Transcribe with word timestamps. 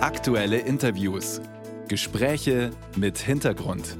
Aktuelle 0.00 0.60
Interviews. 0.60 1.40
Gespräche 1.88 2.70
mit 2.94 3.18
Hintergrund. 3.18 3.96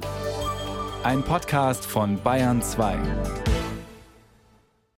Ein 1.03 1.23
Podcast 1.23 1.85
von 1.85 2.23
Bayern 2.23 2.61
2. 2.61 2.97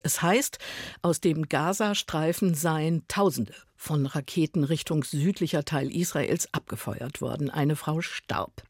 Es 0.03 0.21
heißt, 0.21 0.59
aus 1.01 1.19
dem 1.19 1.49
Gazastreifen 1.49 2.53
seien 2.53 3.03
Tausende 3.07 3.55
von 3.75 4.05
Raketen 4.05 4.63
Richtung 4.63 5.03
südlicher 5.03 5.65
Teil 5.65 5.91
Israels 5.91 6.47
abgefeuert 6.53 7.19
worden. 7.19 7.49
Eine 7.49 7.75
Frau 7.75 8.01
starb. 8.01 8.61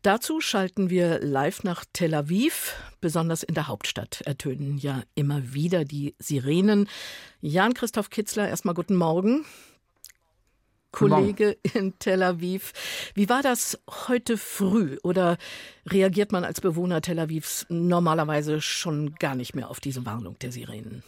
Dazu 0.00 0.40
schalten 0.40 0.88
wir 0.88 1.20
live 1.20 1.62
nach 1.62 1.84
Tel 1.92 2.14
Aviv. 2.14 2.74
Besonders 3.02 3.42
in 3.42 3.54
der 3.54 3.68
Hauptstadt 3.68 4.22
ertönen 4.22 4.78
ja 4.78 5.02
immer 5.14 5.52
wieder 5.52 5.84
die 5.84 6.14
Sirenen. 6.18 6.88
Jan-Christoph 7.42 8.08
Kitzler, 8.08 8.48
erstmal 8.48 8.74
guten 8.74 8.96
Morgen. 8.96 9.44
Kollege 10.92 11.56
in 11.74 11.98
Tel 11.98 12.22
Aviv. 12.22 12.72
Wie 13.14 13.28
war 13.28 13.42
das 13.42 13.78
heute 14.08 14.36
früh? 14.36 14.98
Oder 15.02 15.38
reagiert 15.86 16.32
man 16.32 16.44
als 16.44 16.60
Bewohner 16.60 17.00
Tel 17.00 17.18
Avivs 17.18 17.66
normalerweise 17.68 18.60
schon 18.60 19.14
gar 19.16 19.34
nicht 19.34 19.54
mehr 19.54 19.70
auf 19.70 19.80
diese 19.80 20.04
Warnung 20.06 20.38
der 20.38 20.52
Sirenen? 20.52 21.02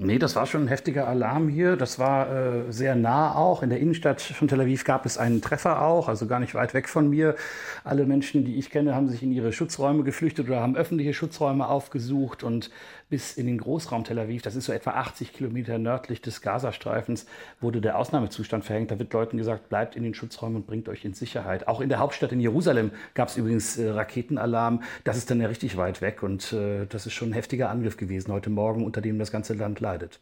Nee, 0.00 0.20
das 0.20 0.36
war 0.36 0.46
schon 0.46 0.62
ein 0.62 0.68
heftiger 0.68 1.08
Alarm 1.08 1.48
hier. 1.48 1.74
Das 1.74 1.98
war 1.98 2.30
äh, 2.30 2.70
sehr 2.70 2.94
nah 2.94 3.34
auch. 3.34 3.64
In 3.64 3.70
der 3.70 3.80
Innenstadt 3.80 4.20
von 4.22 4.46
Tel 4.46 4.60
Aviv 4.60 4.84
gab 4.84 5.04
es 5.04 5.18
einen 5.18 5.42
Treffer 5.42 5.82
auch, 5.82 6.06
also 6.06 6.28
gar 6.28 6.38
nicht 6.38 6.54
weit 6.54 6.72
weg 6.72 6.88
von 6.88 7.10
mir. 7.10 7.34
Alle 7.82 8.06
Menschen, 8.06 8.44
die 8.44 8.60
ich 8.60 8.70
kenne, 8.70 8.94
haben 8.94 9.08
sich 9.08 9.24
in 9.24 9.32
ihre 9.32 9.52
Schutzräume 9.52 10.04
geflüchtet 10.04 10.46
oder 10.46 10.60
haben 10.60 10.76
öffentliche 10.76 11.14
Schutzräume 11.14 11.66
aufgesucht 11.66 12.44
und 12.44 12.70
bis 13.10 13.36
in 13.36 13.46
den 13.46 13.58
Großraum 13.58 14.04
Tel 14.04 14.18
Aviv, 14.18 14.42
das 14.42 14.54
ist 14.54 14.66
so 14.66 14.72
etwa 14.72 14.90
80 14.90 15.32
Kilometer 15.32 15.78
nördlich 15.78 16.20
des 16.20 16.42
Gazastreifens, 16.42 17.26
wurde 17.60 17.80
der 17.80 17.98
Ausnahmezustand 17.98 18.64
verhängt. 18.64 18.90
Da 18.90 18.98
wird 18.98 19.12
Leuten 19.12 19.36
gesagt, 19.38 19.68
bleibt 19.68 19.96
in 19.96 20.02
den 20.02 20.14
Schutzräumen 20.14 20.56
und 20.56 20.66
bringt 20.66 20.88
euch 20.88 21.04
in 21.04 21.14
Sicherheit. 21.14 21.68
Auch 21.68 21.80
in 21.80 21.88
der 21.88 21.98
Hauptstadt 21.98 22.32
in 22.32 22.40
Jerusalem 22.40 22.90
gab 23.14 23.28
es 23.28 23.36
übrigens 23.36 23.78
äh, 23.78 23.88
Raketenalarm. 23.90 24.82
Das 25.04 25.16
ist 25.16 25.30
dann 25.30 25.40
ja 25.40 25.48
richtig 25.48 25.76
weit 25.76 26.02
weg 26.02 26.22
und 26.22 26.52
äh, 26.52 26.86
das 26.86 27.06
ist 27.06 27.14
schon 27.14 27.30
ein 27.30 27.34
heftiger 27.34 27.70
Angriff 27.70 27.96
gewesen 27.96 28.30
heute 28.32 28.50
Morgen, 28.50 28.84
unter 28.84 29.00
dem 29.00 29.18
das 29.18 29.32
ganze 29.32 29.54
Land 29.54 29.80
leidet. 29.88 30.20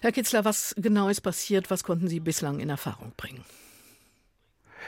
Herr 0.00 0.12
Kitzler, 0.12 0.44
was 0.44 0.74
genau 0.76 1.08
ist 1.08 1.22
passiert? 1.22 1.70
Was 1.70 1.84
konnten 1.84 2.08
Sie 2.08 2.20
bislang 2.20 2.60
in 2.60 2.70
Erfahrung 2.70 3.12
bringen? 3.16 3.44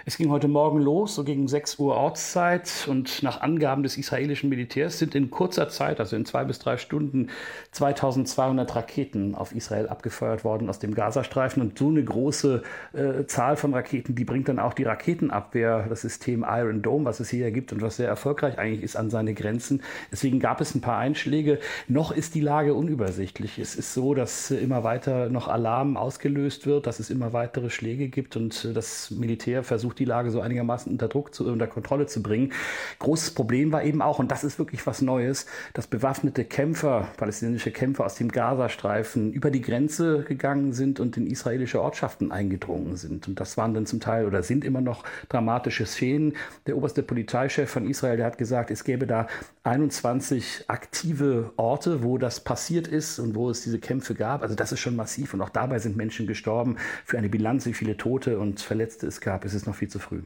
Es 0.07 0.17
ging 0.17 0.31
heute 0.31 0.49
Morgen 0.49 0.81
los, 0.81 1.15
so 1.15 1.25
gegen 1.25 1.49
6 1.49 1.79
Uhr 1.79 1.95
Ortszeit. 1.95 2.87
Und 2.89 3.23
nach 3.23 3.41
Angaben 3.41 3.83
des 3.83 3.97
israelischen 3.97 4.51
Militärs 4.51 4.99
sind 4.99 5.15
in 5.15 5.31
kurzer 5.31 5.69
Zeit, 5.69 6.01
also 6.01 6.17
in 6.17 6.27
zwei 6.27 6.45
bis 6.45 6.59
drei 6.59 6.77
Stunden, 6.77 7.31
2200 7.73 8.75
Raketen 8.75 9.35
auf 9.35 9.55
Israel 9.55 9.89
abgefeuert 9.89 10.45
worden 10.45 10.69
aus 10.69 10.79
dem 10.79 10.95
Gazastreifen. 10.95 11.63
Und 11.63 11.79
so 11.79 11.89
eine 11.89 12.05
große 12.05 12.63
äh, 12.93 13.27
Zahl 13.27 13.57
von 13.57 13.73
Raketen, 13.73 14.15
die 14.15 14.25
bringt 14.25 14.49
dann 14.49 14.59
auch 14.59 14.75
die 14.75 14.85
Raketenabwehr, 14.85 15.87
das 15.89 16.03
System 16.03 16.45
Iron 16.47 16.83
Dome, 16.83 17.05
was 17.07 17.21
es 17.21 17.31
hier 17.31 17.51
gibt 17.51 17.73
und 17.73 17.81
was 17.81 17.97
sehr 17.97 18.09
erfolgreich 18.09 18.59
eigentlich 18.59 18.83
ist, 18.83 18.97
an 18.97 19.11
seine 19.11 19.33
Grenzen. 19.33 19.83
Deswegen 20.13 20.39
gab 20.39 20.61
es 20.61 20.75
ein 20.75 20.81
paar 20.81 20.99
Einschläge. 20.99 21.59
Noch 21.89 22.13
ist 22.13 22.35
die 22.35 22.41
Lage 22.41 22.75
unübersichtlich. 22.75 23.59
Es 23.59 23.75
ist 23.75 23.95
so, 23.95 24.15
dass 24.15 24.51
immer 24.51 24.85
weiter 24.85 25.31
noch 25.31 25.49
Alarm 25.49 25.97
ausgelöst 25.97 26.67
wird, 26.67 26.87
dass 26.87 27.01
es 27.01 27.11
immer 27.11 27.33
weitere 27.33 27.71
Schläge 27.71 28.09
gibt 28.09 28.37
und 28.37 28.65
äh, 28.65 28.73
das 28.75 29.11
Militär 29.11 29.63
versucht, 29.63 29.84
versucht, 29.85 29.99
die 29.99 30.05
Lage 30.07 30.31
so 30.31 30.41
einigermaßen 30.41 30.91
unter 30.91 31.09
Druck, 31.09 31.35
zu, 31.35 31.47
unter 31.47 31.67
Kontrolle 31.67 32.07
zu 32.07 32.23
bringen. 32.23 32.53
Großes 33.01 33.33
Problem 33.33 33.71
war 33.71 33.85
eben 33.85 34.01
auch, 34.01 34.19
und 34.19 34.31
das 34.31 34.43
ist 34.43 34.59
wirklich 34.59 34.87
was 34.87 35.03
Neues, 35.03 35.47
dass 35.75 35.87
bewaffnete 35.87 36.45
Kämpfer, 36.45 37.09
palästinensische 37.19 37.71
Kämpfer 37.71 38.07
aus 38.07 38.15
dem 38.15 38.31
Gazastreifen 38.31 39.33
über 39.35 39.51
die 39.51 39.61
Grenze 39.61 40.23
gegangen 40.23 40.73
sind 40.73 41.01
und 41.01 41.19
in 41.19 41.27
israelische 41.27 41.83
Ortschaften 41.83 42.33
eingedrungen 42.33 42.97
sind. 42.97 43.29
Und 43.29 43.41
das 43.41 43.59
waren 43.59 43.75
dann 43.75 43.85
zum 43.85 44.01
Teil 44.01 44.27
oder 44.27 44.43
sind 44.43 44.65
immer 44.65 44.81
noch 44.81 45.05
dramatische 45.29 45.85
Szenen. 45.85 46.35
Der 46.67 46.79
oberste 46.79 47.03
Polizeichef 47.03 47.71
von 47.71 47.87
Israel, 47.87 48.17
der 48.17 48.27
hat 48.27 48.39
gesagt, 48.39 48.71
es 48.71 48.85
gäbe 48.85 49.07
da 49.07 49.27
21 49.65 50.65
aktive 50.69 51.53
Orte, 51.57 52.03
wo 52.03 52.17
das 52.17 52.41
passiert 52.41 52.87
ist 52.89 53.19
und 53.19 53.35
wo 53.35 53.51
es 53.51 53.63
diese 53.63 53.79
Kämpfe 53.79 54.15
gab. 54.15 54.43
Also 54.43 54.55
das 54.55 54.73
ist 54.73 54.81
schon 54.81 54.97
massiv 54.97 55.35
und 55.35 55.43
auch 55.43 55.51
dabei 55.51 55.79
sind 55.79 55.97
Menschen 55.97 56.27
gestorben. 56.27 56.77
Für 57.05 57.19
eine 57.19 57.29
Bilanz, 57.29 57.67
wie 57.67 57.75
viele 57.75 57.97
Tote 57.97 58.39
und 58.39 58.61
Verletzte 58.61 59.07
es 59.07 59.21
gab, 59.21 59.45
ist 59.45 59.55
es 59.55 59.67
noch 59.67 59.74
viel 59.75 59.85
viel 59.85 59.91
zu 59.91 59.99
früh. 59.99 60.23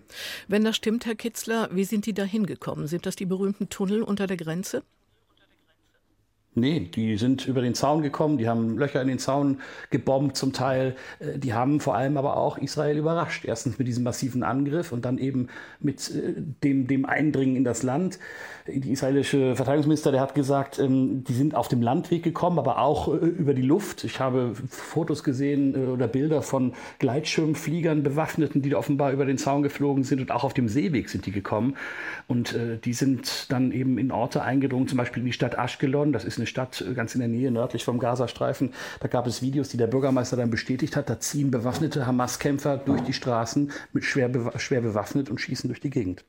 Wenn 0.46 0.64
das 0.64 0.76
stimmt, 0.76 1.06
Herr 1.06 1.16
Kitzler, 1.16 1.68
wie 1.72 1.84
sind 1.84 2.06
die 2.06 2.14
da 2.14 2.24
hingekommen? 2.24 2.86
Sind 2.86 3.06
das 3.06 3.16
die 3.16 3.26
berühmten 3.26 3.68
Tunnel 3.68 4.02
unter 4.02 4.26
der 4.26 4.36
Grenze? 4.36 4.84
Nee, 6.54 6.88
die 6.92 7.16
sind 7.18 7.46
über 7.46 7.60
den 7.60 7.74
Zaun 7.74 8.02
gekommen, 8.02 8.38
die 8.38 8.48
haben 8.48 8.78
Löcher 8.78 9.00
in 9.00 9.08
den 9.08 9.18
Zaun 9.18 9.58
gebombt 9.90 10.36
zum 10.36 10.52
Teil. 10.52 10.96
Äh, 11.20 11.38
die 11.38 11.54
haben 11.54 11.80
vor 11.80 11.94
allem 11.94 12.16
aber 12.16 12.36
auch 12.36 12.58
Israel 12.58 12.96
überrascht. 12.96 13.44
Erstens 13.44 13.78
mit 13.78 13.86
diesem 13.86 14.02
massiven 14.02 14.42
Angriff 14.42 14.92
und 14.92 15.04
dann 15.04 15.18
eben 15.18 15.48
mit 15.80 16.10
äh, 16.10 16.34
dem, 16.64 16.86
dem 16.86 17.04
Eindringen 17.04 17.56
in 17.56 17.64
das 17.64 17.82
Land. 17.82 18.18
Die 18.66 18.90
israelische 18.90 19.56
Verteidigungsminister, 19.56 20.10
der 20.10 20.20
hat 20.20 20.34
gesagt, 20.34 20.78
ähm, 20.78 21.24
die 21.24 21.32
sind 21.32 21.54
auf 21.54 21.68
dem 21.68 21.80
Landweg 21.80 22.22
gekommen, 22.22 22.58
aber 22.58 22.78
auch 22.78 23.08
äh, 23.08 23.16
über 23.18 23.54
die 23.54 23.62
Luft. 23.62 24.04
Ich 24.04 24.18
habe 24.18 24.54
Fotos 24.68 25.22
gesehen 25.22 25.88
oder 25.88 26.08
Bilder 26.08 26.42
von 26.42 26.72
Gleitschirmfliegern, 26.98 28.02
Bewaffneten, 28.02 28.62
die 28.62 28.74
offenbar 28.74 29.12
über 29.12 29.26
den 29.26 29.38
Zaun 29.38 29.62
geflogen 29.62 30.02
sind 30.02 30.20
und 30.20 30.30
auch 30.32 30.44
auf 30.44 30.54
dem 30.54 30.68
Seeweg 30.68 31.08
sind 31.08 31.26
die 31.26 31.32
gekommen. 31.32 31.76
Und 32.26 32.56
die 32.84 32.92
sind 32.92 33.50
dann 33.50 33.72
eben 33.72 33.98
in 33.98 34.10
Orte 34.10 34.42
eingedrungen, 34.42 34.88
zum 34.88 34.98
Beispiel 34.98 35.22
in 35.22 35.26
die 35.26 35.32
Stadt 35.32 35.56
Ashkelon. 35.56 36.12
Das 36.12 36.24
ist 36.24 36.37
eine 36.38 36.46
Stadt 36.46 36.80
äh, 36.80 36.94
ganz 36.94 37.14
in 37.14 37.20
der 37.20 37.28
Nähe, 37.28 37.50
nördlich 37.50 37.84
vom 37.84 37.98
Gazastreifen. 37.98 38.72
Da 39.00 39.08
gab 39.08 39.26
es 39.26 39.42
Videos, 39.42 39.68
die 39.68 39.76
der 39.76 39.86
Bürgermeister 39.86 40.36
dann 40.36 40.50
bestätigt 40.50 40.96
hat. 40.96 41.10
Da 41.10 41.20
ziehen 41.20 41.50
bewaffnete 41.50 42.06
Hamas-Kämpfer 42.06 42.78
durch 42.78 43.02
die 43.02 43.12
Straßen 43.12 43.72
mit 43.92 44.04
schwer, 44.04 44.30
schwer 44.58 44.80
bewaffnet 44.80 45.30
und 45.30 45.40
schießen 45.40 45.68
durch 45.68 45.80
die 45.80 45.90
Gegend. 45.90 46.24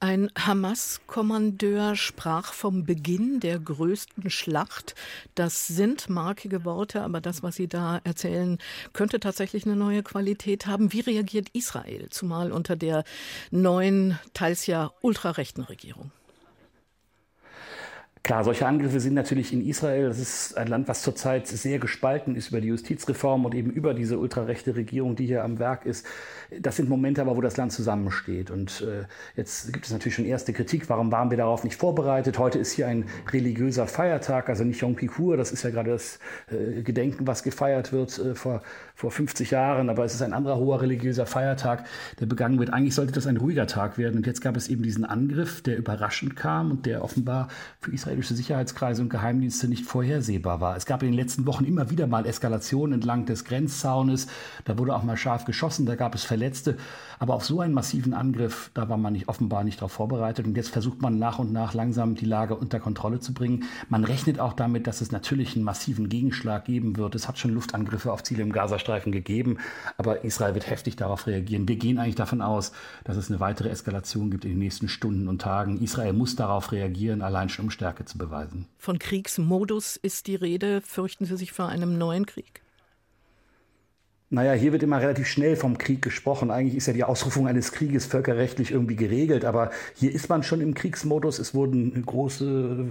Ein 0.00 0.30
Hamas-Kommandeur 0.38 1.96
sprach 1.96 2.52
vom 2.52 2.84
Beginn 2.84 3.40
der 3.40 3.58
größten 3.58 4.30
Schlacht. 4.30 4.94
Das 5.34 5.66
sind 5.66 6.08
markige 6.08 6.64
Worte, 6.64 7.02
aber 7.02 7.20
das, 7.20 7.42
was 7.42 7.56
Sie 7.56 7.68
da 7.68 8.00
erzählen, 8.04 8.58
könnte 8.92 9.20
tatsächlich 9.20 9.66
eine 9.66 9.76
neue 9.76 10.02
Qualität 10.02 10.66
haben. 10.66 10.92
Wie 10.92 11.00
reagiert 11.00 11.48
Israel, 11.52 12.08
zumal 12.10 12.52
unter 12.52 12.76
der 12.76 13.04
neuen, 13.50 14.18
teils 14.32 14.66
ja 14.66 14.92
ultrarechten 15.00 15.64
Regierung? 15.64 16.10
Klar, 18.24 18.42
solche 18.42 18.66
Angriffe 18.66 19.00
sind 19.00 19.12
natürlich 19.12 19.52
in 19.52 19.62
Israel, 19.68 20.08
das 20.08 20.18
ist 20.18 20.56
ein 20.56 20.68
Land, 20.68 20.88
was 20.88 21.02
zurzeit 21.02 21.46
sehr 21.46 21.78
gespalten 21.78 22.36
ist 22.36 22.48
über 22.48 22.62
die 22.62 22.68
Justizreform 22.68 23.44
und 23.44 23.54
eben 23.54 23.70
über 23.70 23.92
diese 23.92 24.18
ultrarechte 24.18 24.74
Regierung, 24.76 25.14
die 25.14 25.26
hier 25.26 25.44
am 25.44 25.58
Werk 25.58 25.84
ist. 25.84 26.06
Das 26.58 26.76
sind 26.76 26.88
Momente 26.88 27.20
aber, 27.20 27.36
wo 27.36 27.42
das 27.42 27.58
Land 27.58 27.72
zusammensteht. 27.72 28.50
Und 28.50 28.80
äh, 28.80 29.04
jetzt 29.36 29.74
gibt 29.74 29.84
es 29.84 29.92
natürlich 29.92 30.14
schon 30.14 30.24
erste 30.24 30.54
Kritik, 30.54 30.88
warum 30.88 31.12
waren 31.12 31.28
wir 31.28 31.36
darauf 31.36 31.64
nicht 31.64 31.76
vorbereitet? 31.76 32.38
Heute 32.38 32.58
ist 32.58 32.72
hier 32.72 32.88
ein 32.88 33.04
religiöser 33.30 33.86
Feiertag, 33.86 34.48
also 34.48 34.64
nicht 34.64 34.80
Yom 34.80 34.96
Kippur, 34.96 35.36
das 35.36 35.52
ist 35.52 35.62
ja 35.62 35.68
gerade 35.68 35.90
das 35.90 36.18
äh, 36.50 36.80
Gedenken, 36.80 37.26
was 37.26 37.42
gefeiert 37.42 37.92
wird 37.92 38.18
äh, 38.18 38.34
vor, 38.34 38.62
vor 38.94 39.10
50 39.10 39.50
Jahren, 39.50 39.90
aber 39.90 40.02
es 40.02 40.14
ist 40.14 40.22
ein 40.22 40.32
anderer 40.32 40.56
hoher 40.56 40.80
religiöser 40.80 41.26
Feiertag, 41.26 41.84
der 42.20 42.24
begangen 42.24 42.58
wird. 42.58 42.72
Eigentlich 42.72 42.94
sollte 42.94 43.12
das 43.12 43.26
ein 43.26 43.36
ruhiger 43.36 43.66
Tag 43.66 43.98
werden. 43.98 44.16
Und 44.16 44.26
jetzt 44.26 44.40
gab 44.40 44.56
es 44.56 44.68
eben 44.68 44.82
diesen 44.82 45.04
Angriff, 45.04 45.60
der 45.60 45.76
überraschend 45.76 46.36
kam 46.36 46.70
und 46.70 46.86
der 46.86 47.04
offenbar 47.04 47.48
für 47.82 47.92
Israel 47.92 48.13
israelische 48.14 48.34
Sicherheitskreise 48.34 49.02
und 49.02 49.08
Geheimdienste 49.08 49.68
nicht 49.68 49.84
vorhersehbar 49.84 50.60
war. 50.60 50.76
Es 50.76 50.86
gab 50.86 51.02
in 51.02 51.08
den 51.10 51.14
letzten 51.14 51.46
Wochen 51.46 51.64
immer 51.64 51.90
wieder 51.90 52.06
mal 52.06 52.26
Eskalationen 52.26 52.94
entlang 52.94 53.26
des 53.26 53.44
Grenzzaunes. 53.44 54.26
Da 54.64 54.78
wurde 54.78 54.94
auch 54.94 55.02
mal 55.02 55.16
scharf 55.16 55.44
geschossen, 55.44 55.86
da 55.86 55.94
gab 55.94 56.14
es 56.14 56.24
Verletzte. 56.24 56.76
Aber 57.18 57.34
auf 57.34 57.44
so 57.44 57.60
einen 57.60 57.74
massiven 57.74 58.14
Angriff, 58.14 58.70
da 58.74 58.88
war 58.88 58.96
man 58.96 59.12
nicht, 59.12 59.28
offenbar 59.28 59.64
nicht 59.64 59.78
darauf 59.78 59.92
vorbereitet. 59.92 60.46
Und 60.46 60.56
jetzt 60.56 60.70
versucht 60.70 61.02
man 61.02 61.18
nach 61.18 61.38
und 61.38 61.52
nach 61.52 61.74
langsam 61.74 62.14
die 62.14 62.24
Lage 62.24 62.56
unter 62.56 62.80
Kontrolle 62.80 63.20
zu 63.20 63.34
bringen. 63.34 63.64
Man 63.88 64.04
rechnet 64.04 64.40
auch 64.40 64.52
damit, 64.52 64.86
dass 64.86 65.00
es 65.00 65.12
natürlich 65.12 65.56
einen 65.56 65.64
massiven 65.64 66.08
Gegenschlag 66.08 66.64
geben 66.64 66.96
wird. 66.96 67.14
Es 67.14 67.28
hat 67.28 67.38
schon 67.38 67.52
Luftangriffe 67.52 68.12
auf 68.12 68.22
Ziele 68.22 68.42
im 68.42 68.52
Gazastreifen 68.52 69.12
gegeben, 69.12 69.58
aber 69.96 70.24
Israel 70.24 70.54
wird 70.54 70.70
heftig 70.70 70.96
darauf 70.96 71.26
reagieren. 71.26 71.68
Wir 71.68 71.76
gehen 71.76 71.98
eigentlich 71.98 72.14
davon 72.14 72.40
aus, 72.40 72.72
dass 73.04 73.16
es 73.16 73.30
eine 73.30 73.40
weitere 73.40 73.68
Eskalation 73.68 74.30
gibt 74.30 74.44
in 74.44 74.52
den 74.52 74.58
nächsten 74.58 74.88
Stunden 74.88 75.28
und 75.28 75.40
Tagen. 75.40 75.80
Israel 75.82 76.12
muss 76.12 76.36
darauf 76.36 76.72
reagieren, 76.72 77.22
allein 77.22 77.48
schon 77.48 77.64
um 77.64 77.70
Stärke 77.70 78.03
zu 78.04 78.18
beweisen. 78.18 78.66
Von 78.78 78.98
Kriegsmodus 78.98 79.96
ist 79.96 80.26
die 80.26 80.34
Rede. 80.34 80.80
Fürchten 80.80 81.24
Sie 81.24 81.36
sich 81.36 81.52
vor 81.52 81.68
einem 81.68 81.98
neuen 81.98 82.26
Krieg? 82.26 82.63
Naja, 84.34 84.52
hier 84.52 84.72
wird 84.72 84.82
immer 84.82 85.00
relativ 85.00 85.28
schnell 85.28 85.54
vom 85.54 85.78
Krieg 85.78 86.02
gesprochen. 86.02 86.50
Eigentlich 86.50 86.76
ist 86.76 86.86
ja 86.86 86.92
die 86.92 87.04
Ausrufung 87.04 87.46
eines 87.46 87.70
Krieges 87.70 88.04
völkerrechtlich 88.04 88.72
irgendwie 88.72 88.96
geregelt, 88.96 89.44
aber 89.44 89.70
hier 89.94 90.12
ist 90.12 90.28
man 90.28 90.42
schon 90.42 90.60
im 90.60 90.74
Kriegsmodus. 90.74 91.38
Es 91.38 91.54
wurden 91.54 92.04
große 92.04 92.84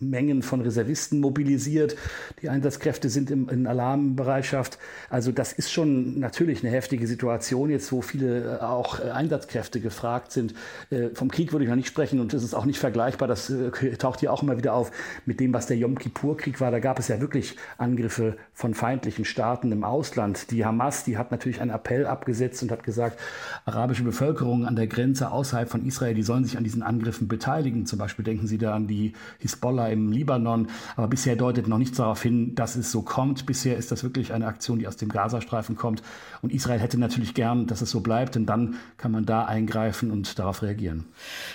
Mengen 0.00 0.42
von 0.42 0.62
Reservisten 0.62 1.20
mobilisiert. 1.20 1.96
Die 2.40 2.48
Einsatzkräfte 2.48 3.10
sind 3.10 3.30
im, 3.30 3.50
in 3.50 3.66
Alarmbereitschaft. 3.66 4.78
Also 5.10 5.32
das 5.32 5.52
ist 5.52 5.70
schon 5.70 6.18
natürlich 6.18 6.64
eine 6.64 6.72
heftige 6.72 7.06
Situation 7.06 7.68
jetzt, 7.68 7.92
wo 7.92 8.00
viele 8.00 8.56
äh, 8.56 8.62
auch 8.62 9.00
äh, 9.00 9.10
Einsatzkräfte 9.10 9.80
gefragt 9.80 10.32
sind. 10.32 10.54
Äh, 10.88 11.10
vom 11.12 11.30
Krieg 11.30 11.52
würde 11.52 11.64
ich 11.64 11.68
noch 11.68 11.76
nicht 11.76 11.88
sprechen 11.88 12.20
und 12.20 12.32
es 12.32 12.42
ist 12.42 12.54
auch 12.54 12.64
nicht 12.64 12.78
vergleichbar. 12.78 13.28
Das 13.28 13.52
taucht 13.98 14.20
hier 14.20 14.32
auch 14.32 14.42
immer 14.42 14.56
wieder 14.56 14.72
auf 14.72 14.92
mit 15.26 15.40
dem, 15.40 15.52
was 15.52 15.66
der 15.66 15.76
Yom 15.76 15.98
Kippur-Krieg 15.98 16.58
war. 16.58 16.70
Da 16.70 16.78
gab 16.78 16.98
es 16.98 17.08
ja 17.08 17.20
wirklich 17.20 17.56
Angriffe 17.76 18.38
von 18.54 18.72
feindlichen 18.72 19.26
Staaten 19.26 19.72
im 19.72 19.84
Ausland. 19.84 20.50
Die 20.50 20.64
Hamas, 20.70 21.04
die 21.04 21.18
hat 21.18 21.30
natürlich 21.30 21.60
einen 21.60 21.70
Appell 21.70 22.06
abgesetzt 22.06 22.62
und 22.62 22.70
hat 22.70 22.84
gesagt, 22.84 23.18
arabische 23.64 24.04
Bevölkerung 24.04 24.66
an 24.66 24.76
der 24.76 24.86
Grenze 24.86 25.30
außerhalb 25.30 25.68
von 25.68 25.84
Israel, 25.84 26.14
die 26.14 26.22
sollen 26.22 26.44
sich 26.44 26.56
an 26.56 26.64
diesen 26.64 26.82
Angriffen 26.82 27.26
beteiligen. 27.28 27.86
Zum 27.86 27.98
Beispiel 27.98 28.24
denken 28.24 28.46
Sie 28.46 28.58
da 28.58 28.74
an 28.74 28.86
die 28.86 29.14
Hisbollah 29.38 29.88
im 29.88 30.12
Libanon. 30.12 30.68
Aber 30.96 31.08
bisher 31.08 31.36
deutet 31.36 31.66
noch 31.66 31.78
nichts 31.78 31.96
darauf 31.96 32.22
hin, 32.22 32.54
dass 32.54 32.76
es 32.76 32.92
so 32.92 33.02
kommt. 33.02 33.46
Bisher 33.46 33.76
ist 33.76 33.90
das 33.90 34.02
wirklich 34.02 34.32
eine 34.32 34.46
Aktion, 34.46 34.78
die 34.78 34.86
aus 34.86 34.96
dem 34.96 35.08
Gazastreifen 35.08 35.76
kommt. 35.76 36.02
Und 36.42 36.52
Israel 36.52 36.78
hätte 36.78 36.98
natürlich 36.98 37.34
gern, 37.34 37.66
dass 37.66 37.82
es 37.82 37.90
so 37.90 38.00
bleibt, 38.00 38.36
denn 38.36 38.46
dann 38.46 38.76
kann 38.96 39.10
man 39.10 39.26
da 39.26 39.44
eingreifen 39.44 40.10
und 40.10 40.38
darauf 40.38 40.62
reagieren. 40.62 41.06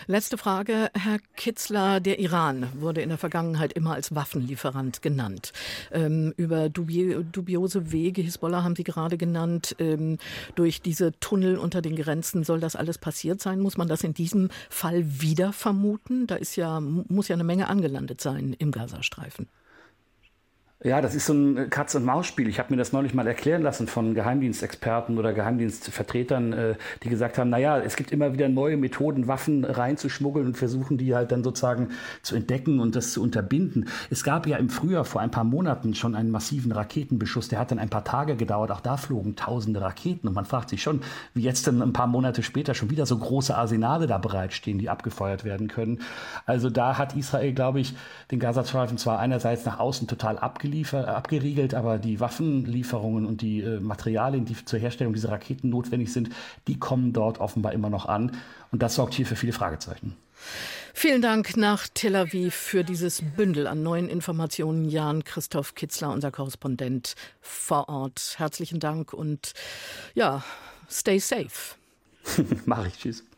Letzte 0.08 0.38
Frage, 0.38 0.90
Herr 0.94 1.20
Kitzler. 1.38 2.00
Der 2.00 2.20
Iran 2.20 2.68
wurde 2.78 3.02
in 3.02 3.10
der 3.10 3.18
Vergangenheit 3.18 3.74
immer 3.74 3.94
als 3.94 4.14
Waffenlieferant 4.14 5.02
genannt. 5.02 5.54
Ähm, 5.92 6.34
über 6.38 6.70
dubi 6.70 7.24
dubiose 7.32 7.92
Wege, 7.92 8.22
Hisbollah 8.22 8.64
haben 8.64 8.76
Sie 8.76 8.84
gerade 8.84 8.95
genannt, 9.18 9.76
ähm, 9.80 10.18
durch 10.56 10.82
diese 10.82 11.18
Tunnel 11.20 11.58
unter 11.58 11.82
den 11.82 11.96
Grenzen 11.96 12.44
soll 12.44 12.60
das 12.60 12.76
alles 12.76 12.98
passiert 12.98 13.42
sein. 13.42 13.60
Muss 13.60 13.78
man 13.78 13.88
das 13.88 14.04
in 14.04 14.14
diesem 14.14 14.50
Fall 14.70 15.04
wieder 15.22 15.54
vermuten? 15.54 16.28
Da 16.28 16.36
ist 16.36 16.56
ja, 16.56 16.80
muss 16.80 17.28
ja 17.28 17.36
eine 17.36 17.44
Menge 17.44 17.68
angelandet 17.68 18.22
sein 18.22 18.56
im 18.58 18.72
Gazastreifen. 18.72 19.48
Ja, 20.86 21.02
das 21.02 21.16
ist 21.16 21.26
so 21.26 21.34
ein 21.34 21.72
Katz-und-Maus-Spiel. 21.72 22.48
Ich 22.48 22.60
habe 22.60 22.72
mir 22.72 22.78
das 22.78 22.94
neulich 22.94 23.16
mal 23.16 23.26
erklären 23.26 23.64
lassen 23.64 23.88
von 23.88 24.14
Geheimdienstexperten 24.14 25.18
oder 25.18 25.34
Geheimdienstvertretern, 25.34 26.54
äh, 26.54 26.76
die 27.02 27.10
gesagt 27.10 27.40
haben, 27.40 27.50
naja, 27.50 27.80
es 27.80 27.96
gibt 27.96 28.12
immer 28.12 28.34
wieder 28.34 28.50
neue 28.50 28.78
Methoden, 28.78 29.28
Waffen 29.28 29.66
reinzuschmuggeln 29.66 30.46
und 30.46 30.58
versuchen 30.58 31.00
die 31.00 31.16
halt 31.16 31.32
dann 31.32 31.44
sozusagen 31.44 31.90
zu 32.22 32.36
entdecken 32.36 32.80
und 32.80 32.96
das 32.96 33.14
zu 33.14 33.24
unterbinden. 33.24 33.90
Es 34.12 34.24
gab 34.24 34.46
ja 34.46 34.58
im 34.58 34.70
Frühjahr 34.70 35.06
vor 35.06 35.22
ein 35.22 35.32
paar 35.32 35.44
Monaten 35.44 35.96
schon 35.96 36.14
einen 36.14 36.30
massiven 36.30 36.72
Raketenbeschuss, 36.72 37.48
der 37.48 37.58
hat 37.58 37.72
dann 37.72 37.80
ein 37.80 37.90
paar 37.90 38.04
Tage 38.04 38.36
gedauert. 38.36 38.70
Auch 38.70 38.82
da 38.82 38.96
flogen 38.96 39.36
tausende 39.36 39.82
Raketen 39.82 40.28
und 40.28 40.36
man 40.36 40.46
fragt 40.46 40.70
sich 40.70 40.84
schon, 40.84 41.02
wie 41.34 41.42
jetzt 41.42 41.66
dann 41.66 41.82
ein 41.82 41.94
paar 41.94 42.06
Monate 42.06 42.44
später 42.44 42.76
schon 42.76 42.92
wieder 42.92 43.08
so 43.08 43.18
große 43.18 43.58
Arsenale 43.58 44.06
da 44.06 44.20
bereitstehen, 44.20 44.78
die 44.78 44.92
abgefeuert 44.92 45.46
werden 45.46 45.68
können. 45.68 46.02
Also 46.46 46.70
da 46.70 47.00
hat 47.00 47.16
Israel, 47.16 47.54
glaube 47.54 47.80
ich, 47.80 47.96
den 48.30 48.38
Gazastreifen 48.38 49.00
zwar 49.00 49.18
einerseits 49.18 49.66
nach 49.66 49.80
außen 49.80 50.08
total 50.08 50.38
abgeliefert, 50.38 50.75
abgeriegelt, 50.84 51.74
aber 51.74 51.98
die 51.98 52.20
Waffenlieferungen 52.20 53.26
und 53.26 53.42
die 53.42 53.62
äh, 53.62 53.80
Materialien, 53.80 54.46
die 54.46 54.56
zur 54.66 54.80
Herstellung 54.80 55.14
dieser 55.14 55.32
Raketen 55.32 55.70
notwendig 55.70 56.12
sind, 56.12 56.30
die 56.68 56.78
kommen 56.78 57.14
dort 57.14 57.40
offenbar 57.40 57.74
immer 57.74 57.90
noch 57.90 58.06
an. 58.06 58.32
Und 58.72 58.82
das 58.82 58.96
sorgt 58.96 59.14
hier 59.14 59.26
für 59.26 59.36
viele 59.36 59.54
Fragezeichen. 59.54 60.16
Vielen 60.94 61.22
Dank 61.22 61.58
nach 61.58 61.90
Tel 61.94 62.16
Aviv 62.16 62.56
für 62.56 62.86
dieses 62.86 63.22
Bündel 63.36 63.68
an 63.68 63.84
neuen 63.84 64.08
Informationen. 64.08 64.90
Jan 64.90 65.26
Christoph 65.26 65.76
Kitzler, 65.76 66.10
unser 66.10 66.32
Korrespondent 66.32 67.16
vor 67.42 67.90
Ort. 67.90 68.36
Herzlichen 68.38 68.80
Dank 68.80 69.12
und 69.12 69.52
ja, 70.14 70.42
stay 70.90 71.20
safe. 71.20 71.76
Mach 72.66 72.88
ich. 72.88 72.98
Tschüss. 72.98 73.26